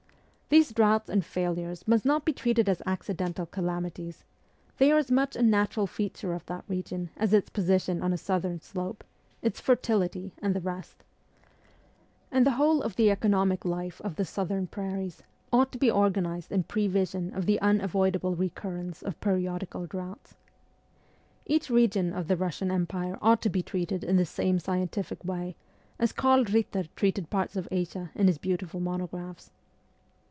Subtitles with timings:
[0.53, 4.25] These droughts and failures must not be treated as accidental calamities:
[4.79, 8.17] they are as much a natural feature of that region as its position on a
[8.17, 9.01] southern slope,
[9.41, 11.05] its fertility, and the rest;
[12.33, 16.51] and the whole of the economic life of the southern prairies ought to be organized
[16.51, 20.35] in prevision of the unavoidable recurrence of periodical droughts.
[21.45, 25.55] Each region of the Russian Empire ought to be treated in the same scientific way,
[25.97, 29.49] as Karl Bitter treated parts of Asia in his beautiful monographs.